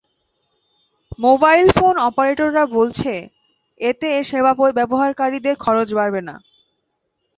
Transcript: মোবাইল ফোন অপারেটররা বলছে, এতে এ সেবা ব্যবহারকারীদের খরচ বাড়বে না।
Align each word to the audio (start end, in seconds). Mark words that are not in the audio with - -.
মোবাইল 1.19 1.65
ফোন 1.77 1.95
অপারেটররা 2.07 2.63
বলছে, 2.77 3.13
এতে 3.79 4.07
এ 4.11 4.21
সেবা 4.29 4.51
ব্যবহারকারীদের 4.77 5.55
খরচ 5.63 5.89
বাড়বে 5.97 6.21
না। 6.27 6.35